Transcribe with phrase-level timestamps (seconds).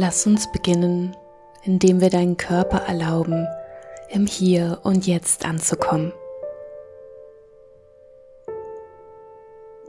[0.00, 1.16] Lass uns beginnen,
[1.64, 3.48] indem wir deinen Körper erlauben,
[4.10, 6.12] im Hier und Jetzt anzukommen.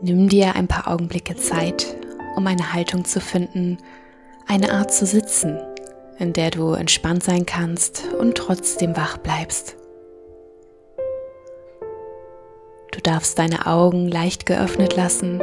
[0.01, 1.95] Nimm dir ein paar Augenblicke Zeit,
[2.35, 3.77] um eine Haltung zu finden,
[4.47, 5.59] eine Art zu sitzen,
[6.17, 9.75] in der du entspannt sein kannst und trotzdem wach bleibst.
[12.91, 15.39] Du darfst deine Augen leicht geöffnet lassen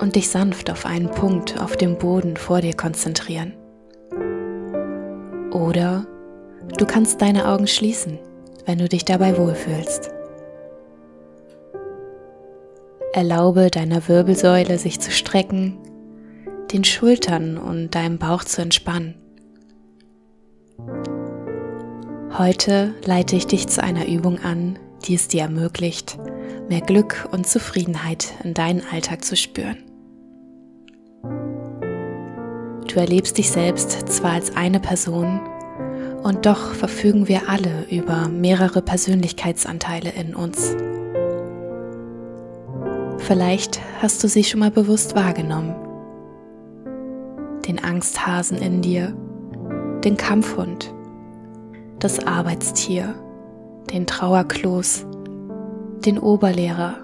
[0.00, 3.52] und dich sanft auf einen Punkt auf dem Boden vor dir konzentrieren.
[5.54, 6.04] Oder
[6.76, 8.18] du kannst deine Augen schließen,
[8.66, 10.10] wenn du dich dabei wohlfühlst.
[13.12, 15.78] Erlaube deiner Wirbelsäule sich zu strecken,
[16.72, 19.14] den Schultern und deinem Bauch zu entspannen.
[22.36, 24.76] Heute leite ich dich zu einer Übung an,
[25.06, 26.18] die es dir ermöglicht,
[26.68, 29.83] mehr Glück und Zufriedenheit in deinen Alltag zu spüren.
[32.94, 35.40] Du erlebst dich selbst zwar als eine Person,
[36.22, 40.76] und doch verfügen wir alle über mehrere Persönlichkeitsanteile in uns.
[43.18, 45.74] Vielleicht hast du sie schon mal bewusst wahrgenommen.
[47.66, 49.12] Den Angsthasen in dir,
[50.04, 50.94] den Kampfhund,
[51.98, 53.16] das Arbeitstier,
[53.92, 55.04] den Trauerkloß,
[56.06, 56.98] den Oberlehrer,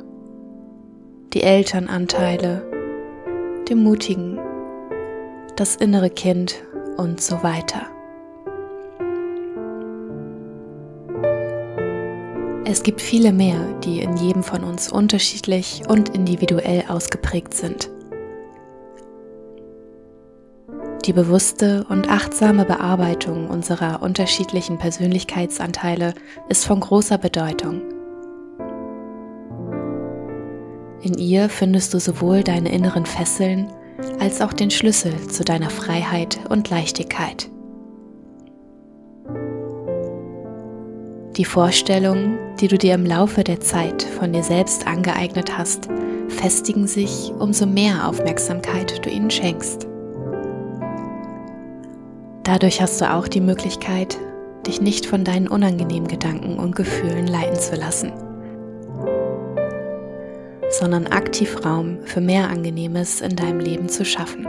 [1.33, 2.63] die Elternanteile,
[3.69, 4.39] den Mutigen,
[5.61, 6.55] das innere Kind
[6.97, 7.83] und so weiter.
[12.65, 17.91] Es gibt viele mehr, die in jedem von uns unterschiedlich und individuell ausgeprägt sind.
[21.05, 26.15] Die bewusste und achtsame Bearbeitung unserer unterschiedlichen Persönlichkeitsanteile
[26.49, 27.83] ist von großer Bedeutung.
[31.03, 33.71] In ihr findest du sowohl deine inneren Fesseln
[34.19, 37.51] als auch den Schlüssel zu deiner Freiheit und Leichtigkeit.
[41.37, 45.89] Die Vorstellungen, die du dir im Laufe der Zeit von dir selbst angeeignet hast,
[46.29, 49.87] festigen sich, umso mehr Aufmerksamkeit du ihnen schenkst.
[52.43, 54.19] Dadurch hast du auch die Möglichkeit,
[54.67, 58.13] dich nicht von deinen unangenehmen Gedanken und Gefühlen leiten zu lassen,
[60.81, 64.49] sondern aktiv Raum für mehr Angenehmes in deinem Leben zu schaffen.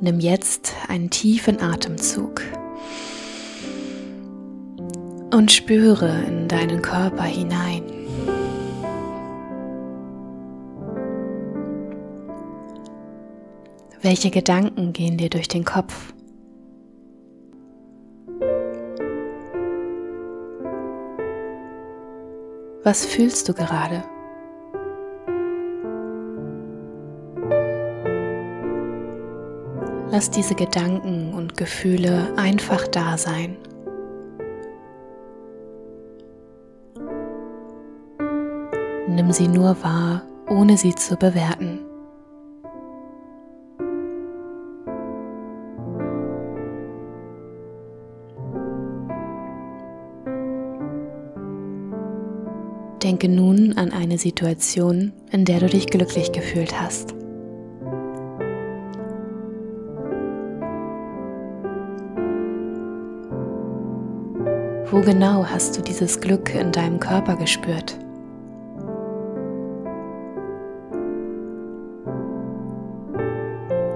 [0.00, 2.42] Nimm jetzt einen tiefen Atemzug
[5.32, 7.84] und spüre in deinen Körper hinein.
[14.00, 16.12] Welche Gedanken gehen dir durch den Kopf?
[22.84, 24.02] Was fühlst du gerade?
[30.10, 33.56] Lass diese Gedanken und Gefühle einfach da sein.
[39.08, 41.81] Nimm sie nur wahr, ohne sie zu bewerten.
[53.22, 57.14] Denke nun an eine Situation, in der du dich glücklich gefühlt hast.
[64.90, 67.96] Wo genau hast du dieses Glück in deinem Körper gespürt?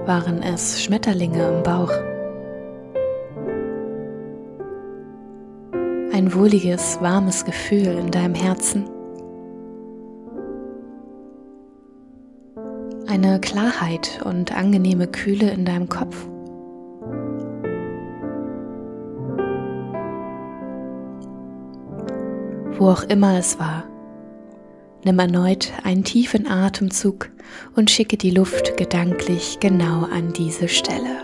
[0.05, 1.91] Waren es Schmetterlinge im Bauch?
[6.13, 8.85] Ein wohliges, warmes Gefühl in deinem Herzen?
[13.07, 16.27] Eine Klarheit und angenehme Kühle in deinem Kopf?
[22.79, 23.83] wo auch immer es war.
[25.03, 27.29] Nimm erneut einen tiefen Atemzug
[27.75, 31.21] und schicke die Luft gedanklich genau an diese Stelle.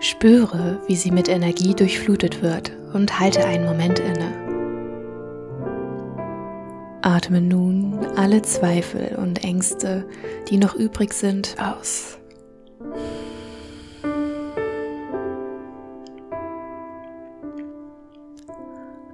[0.00, 4.49] Spüre, wie sie mit Energie durchflutet wird und halte einen Moment inne.
[7.02, 10.06] Atme nun alle Zweifel und Ängste,
[10.48, 12.18] die noch übrig sind, aus.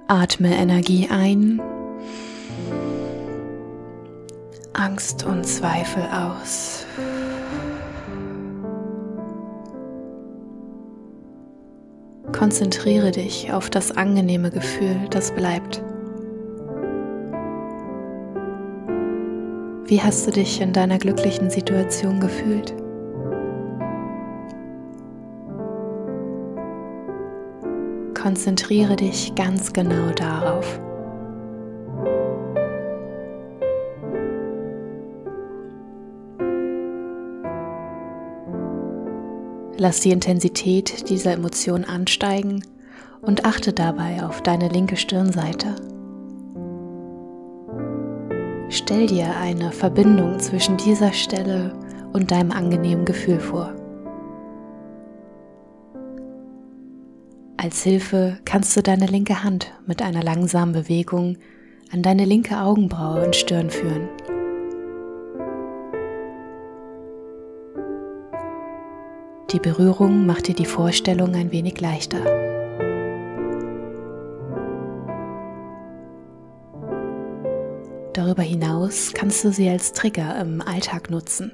[0.07, 1.61] Atme Energie ein,
[4.73, 6.85] Angst und Zweifel aus.
[12.31, 15.81] Konzentriere dich auf das angenehme Gefühl, das bleibt.
[19.87, 22.73] Wie hast du dich in deiner glücklichen Situation gefühlt?
[28.13, 30.81] Konzentriere dich ganz genau darauf.
[39.77, 42.61] Lass die Intensität dieser Emotion ansteigen
[43.21, 45.75] und achte dabei auf deine linke Stirnseite.
[48.87, 51.73] Stell dir eine Verbindung zwischen dieser Stelle
[52.13, 53.75] und deinem angenehmen Gefühl vor.
[57.57, 61.35] Als Hilfe kannst du deine linke Hand mit einer langsamen Bewegung
[61.91, 64.07] an deine linke Augenbraue und Stirn führen.
[69.51, 72.56] Die Berührung macht dir die Vorstellung ein wenig leichter.
[78.37, 81.53] Darüber hinaus kannst du sie als Trigger im Alltag nutzen,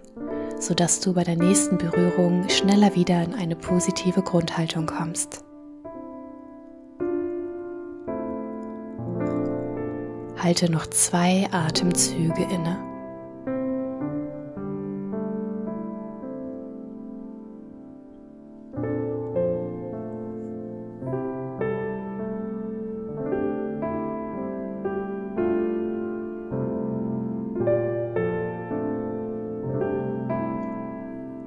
[0.60, 5.46] sodass du bei der nächsten Berührung schneller wieder in eine positive Grundhaltung kommst.
[10.38, 12.93] Halte noch zwei Atemzüge inne.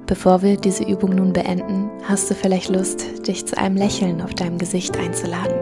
[0.07, 4.33] Bevor wir diese Übung nun beenden, hast du vielleicht Lust, dich zu einem Lächeln auf
[4.33, 5.57] deinem Gesicht einzuladen.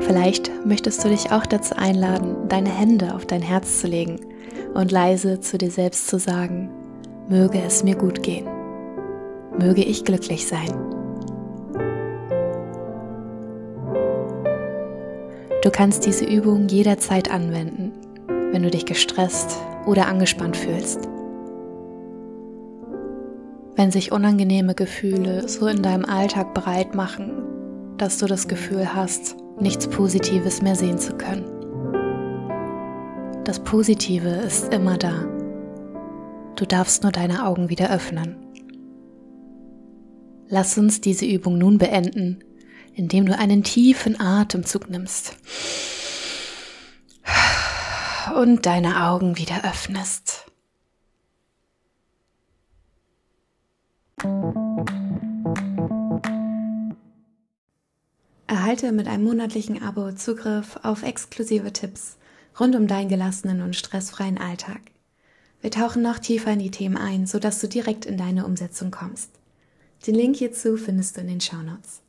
[0.00, 4.18] Vielleicht möchtest du dich auch dazu einladen, deine Hände auf dein Herz zu legen
[4.74, 6.68] und leise zu dir selbst zu sagen,
[7.28, 8.48] möge es mir gut gehen,
[9.56, 10.74] möge ich glücklich sein.
[15.62, 17.92] Du kannst diese Übung jederzeit anwenden
[18.52, 19.56] wenn du dich gestresst
[19.86, 21.08] oder angespannt fühlst.
[23.76, 27.42] Wenn sich unangenehme Gefühle so in deinem Alltag breit machen,
[27.96, 31.44] dass du das Gefühl hast, nichts Positives mehr sehen zu können.
[33.44, 35.24] Das Positive ist immer da.
[36.56, 38.36] Du darfst nur deine Augen wieder öffnen.
[40.48, 42.40] Lass uns diese Übung nun beenden,
[42.94, 45.36] indem du einen tiefen Atemzug nimmst
[48.34, 50.46] und deine Augen wieder öffnest.
[58.46, 62.16] Erhalte mit einem monatlichen Abo Zugriff auf exklusive Tipps
[62.58, 64.80] rund um deinen gelassenen und stressfreien Alltag.
[65.60, 69.30] Wir tauchen noch tiefer in die Themen ein, sodass du direkt in deine Umsetzung kommst.
[70.06, 72.02] Den Link hierzu findest du in den Shownotes.